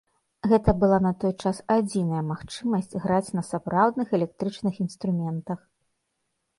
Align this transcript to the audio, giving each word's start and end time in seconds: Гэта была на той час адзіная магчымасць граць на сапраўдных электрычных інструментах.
Гэта 0.53 0.73
была 0.83 0.97
на 1.07 1.11
той 1.23 1.33
час 1.43 1.59
адзіная 1.75 2.23
магчымасць 2.31 2.91
граць 3.05 3.33
на 3.41 3.47
сапраўдных 3.51 4.07
электрычных 4.21 4.73
інструментах. 4.89 5.59